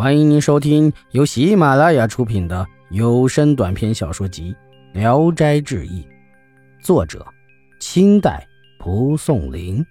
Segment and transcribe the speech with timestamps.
[0.00, 4.56] 欢迎您收听由喜马拉雅出品的有声短篇小说集
[4.98, 6.02] 《聊斋志异》，
[6.82, 7.22] 作者：
[7.78, 8.48] 清代
[8.78, 9.84] 蒲松龄，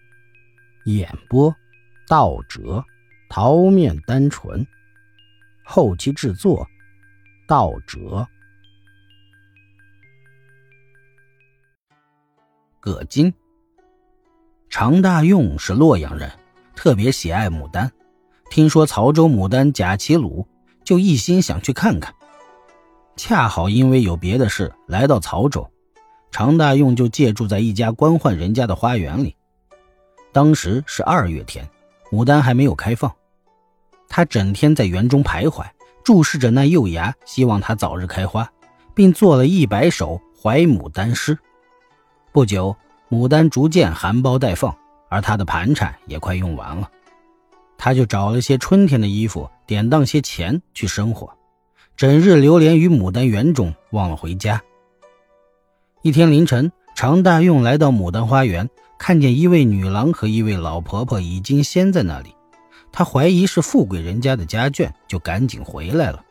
[0.86, 1.56] 演播：
[2.08, 2.84] 道哲、
[3.30, 4.66] 桃面单纯，
[5.64, 6.68] 后期制作：
[7.48, 8.28] 道哲。
[12.80, 13.32] 葛金，
[14.72, 16.32] 常大用是洛阳人，
[16.76, 17.92] 特别喜爱牡丹。
[18.50, 20.48] 听说曹州牡丹贾其鲁，
[20.84, 22.14] 就一心想去看看。
[23.16, 25.70] 恰好因为有别的事来到曹州，
[26.32, 29.36] 常大用就借住在一家官宦人家的花园里。
[30.32, 31.68] 当时是二月天，
[32.12, 33.14] 牡丹还没有开放。
[34.08, 35.64] 他整天在园中徘徊，
[36.04, 38.50] 注视着那幼芽，希望它早日开花，
[38.96, 41.38] 并做了一百首怀牡丹诗。
[42.32, 42.76] 不久，
[43.10, 44.76] 牡丹逐渐含苞待放，
[45.10, 46.90] 而他的盘缠也快用完了。
[47.80, 51.34] 他就找了些春天的衣服，典当些钱去生活，
[51.96, 54.62] 整日流连于牡丹园中，忘了回家。
[56.02, 62.36] 一天凌晨，常大用来到牡丹花园，看见一位女郎和一位老婆婆已经先在那里，
[62.92, 66.22] 他怀疑是富贵人家的家眷，就赶紧回来了。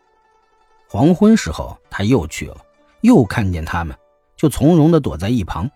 [0.87, 2.59] 黄昏时候，他又去了，
[3.01, 3.97] 又看见他们，
[4.37, 5.71] 就从容地躲在一旁，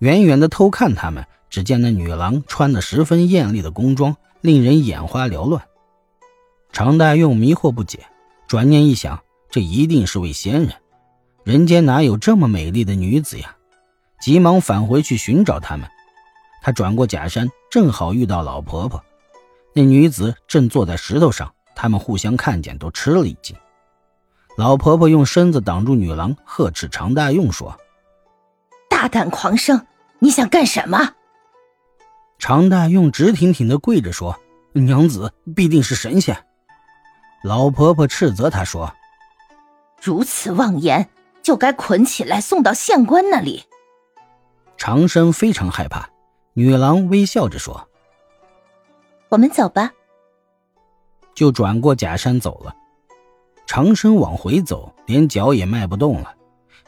[0.00, 1.24] 远远地偷看他们。
[1.50, 4.14] 只见那女郎穿的十分艳丽的宫装。
[4.40, 5.62] 令人眼花缭乱，
[6.72, 8.06] 常大用迷惑不解，
[8.46, 10.72] 转念一想，这一定是位仙人，
[11.44, 13.56] 人间哪有这么美丽的女子呀？
[14.20, 15.88] 急忙返回去寻找他们。
[16.62, 19.02] 他转过假山，正好遇到老婆婆，
[19.72, 23.56] 那女子正坐在石头上，他们互相看见，都吃了一惊。
[24.56, 27.76] 老婆婆用身子挡住女郎，呵斥常大用说
[28.90, 29.86] ：“大胆狂生，
[30.18, 31.12] 你想干什么？”
[32.38, 34.38] 常大用直挺挺的跪着说
[34.72, 36.36] ：“娘子必定是神仙。”
[37.42, 38.94] 老婆婆斥责他说
[40.00, 41.08] ：“如此妄言，
[41.42, 43.64] 就该捆起来送到县官那里。”
[44.76, 46.08] 长生非常害怕，
[46.54, 47.88] 女郎微笑着说
[49.28, 49.92] ：“我们走吧。”
[51.34, 52.74] 就转过假山走了。
[53.66, 56.34] 长生往回走，连脚也迈不动了，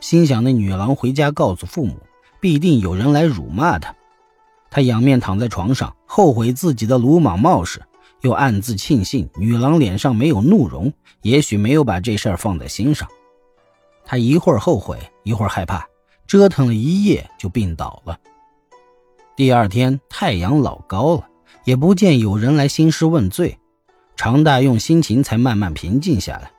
[0.01, 1.97] 心想：那女郎回家告诉父母，
[2.41, 3.95] 必定有人来辱骂她。
[4.71, 7.83] 他仰面躺在床上，后悔自己的鲁莽冒失，
[8.21, 10.93] 又暗自庆幸女郎脸上没有怒容，
[11.23, 13.09] 也许没有把这事儿放在心上。
[14.05, 15.87] 他一会儿后悔，一会儿害怕，
[16.27, 18.19] 折腾了一夜就病倒了。
[19.37, 21.29] 第二天太阳老高了，
[21.65, 23.59] 也不见有人来兴师问罪，
[24.15, 26.51] 常大用心情才慢慢平静下来。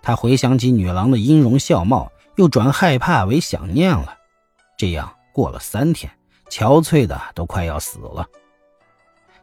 [0.00, 4.14] 他回想起女郎的音容笑貌，又转害怕为想念了。
[4.78, 6.10] 这样过了三天。
[6.54, 8.28] 憔悴的都快要死了。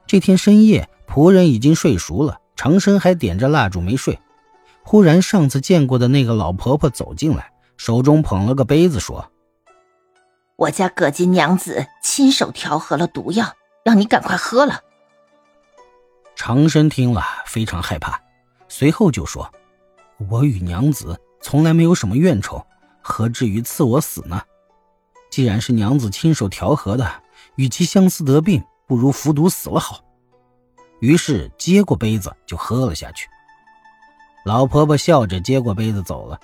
[0.07, 4.17] 这天深夜，仆人已经睡熟了，长生还点着蜡烛没睡。
[4.81, 9.29] 忽然，上次见过的那个老婆婆走进来，手中捧了个杯子，说
[10.55, 14.79] ：“我家葛金娘子亲手调和了毒药，让你赶快喝了。”
[16.33, 18.21] 长生听了非常害怕，
[18.69, 19.51] 随后就说
[20.29, 22.65] ：“我与娘子从来没有什么怨仇，
[23.01, 24.41] 何至于赐我死呢？”
[25.31, 27.09] 既然是娘子亲手调和的，
[27.55, 30.03] 与其相思得病，不如服毒死了好。
[30.99, 33.27] 于是接过杯子就喝了下去。
[34.45, 36.39] 老婆婆笑着接过杯子走了。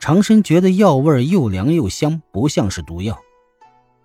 [0.00, 3.16] 长生觉得药味又凉又香，不像是毒药。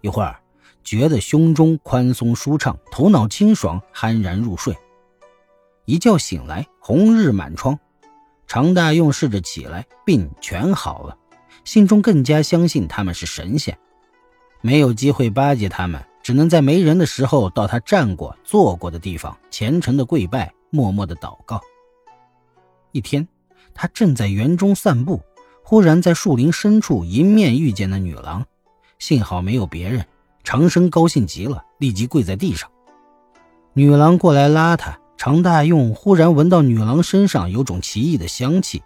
[0.01, 0.39] 一会儿
[0.83, 4.77] 觉得胸中宽松舒畅，头脑清爽，酣然入睡。
[5.85, 7.79] 一觉醒来，红日满窗。
[8.45, 11.17] 常大用试着起来，病全好了，
[11.63, 13.75] 心中更加相信他们是神仙。
[14.61, 21.61] 没有机会巴结他们，只能在没人的时候到他站过、坐过的地方，虔诚的跪拜，默默的祷告。
[22.91, 23.27] 一天，
[23.73, 25.21] 他正在园中散步，
[25.63, 28.45] 忽然在树林深处迎面遇见那女郎，
[28.99, 30.05] 幸好没有别人。
[30.43, 32.69] 长生高兴极了，立即跪在地上。
[33.73, 38.81] 女郎过来拉他，常大用忽然闻到女郎身上有种奇异的香气，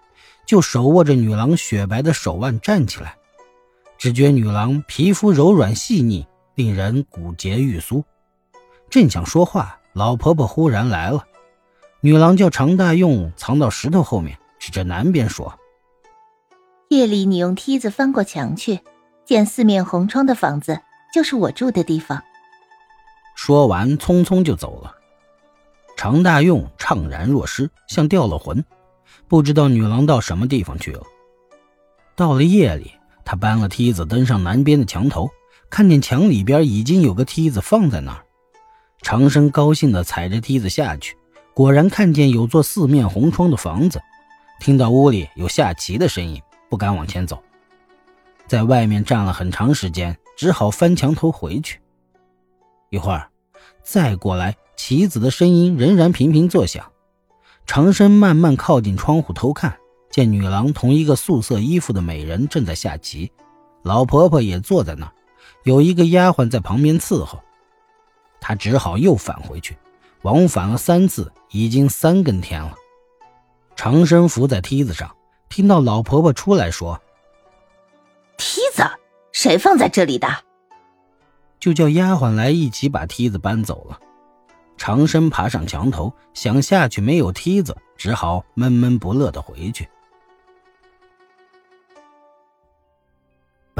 [0.45, 3.15] 就手握着女郎雪白的手腕站起来。
[4.01, 6.25] 只觉女郎皮肤柔软细腻，
[6.55, 8.03] 令人骨节欲酥。
[8.89, 11.23] 正想说话，老婆婆忽然来了。
[11.99, 15.53] 女郎叫常大用藏到石头后面，指着南边说
[16.89, 18.79] ：“夜里你用梯子翻过墙去，
[19.23, 20.81] 见四面红窗的房子，
[21.13, 22.23] 就是我住的地方。”
[23.37, 24.95] 说完，匆匆就走了。
[25.95, 28.65] 常大用怅然若失，像掉了魂，
[29.27, 31.03] 不知道女郎到什么地方去了。
[32.15, 32.93] 到了夜里。
[33.23, 35.29] 他搬了梯子，登上南边的墙头，
[35.69, 38.23] 看见墙里边已经有个梯子放在那儿。
[39.01, 41.15] 长生高兴地踩着梯子下去，
[41.53, 44.01] 果然看见有座四面红窗的房子，
[44.59, 47.41] 听到屋里有下棋的声音，不敢往前走，
[48.47, 51.79] 在外面站了很长时间，只好翻墙头回去。
[52.89, 53.29] 一会儿，
[53.83, 56.85] 再过来，棋子的声音仍然频频作响。
[57.65, 59.77] 长生慢慢靠近窗户偷看，
[60.11, 63.31] 见女郎同一个素色衣服的美人正在下棋，
[63.81, 65.11] 老婆婆也坐在那儿，
[65.63, 67.41] 有一个丫鬟在旁边伺候。
[68.41, 69.77] 他只好又返回去，
[70.23, 72.75] 往返了三次，已经三更天了。
[73.75, 75.15] 长生伏在梯子上，
[75.47, 77.01] 听到老婆婆出来说
[78.37, 78.83] ：“梯子
[79.31, 80.27] 谁放在这里的？”
[81.59, 83.99] 就叫丫鬟来一起把梯子搬走了。
[84.77, 89.87] 长生爬上墙头，想下去没有梯子，只好闷闷不乐的回去。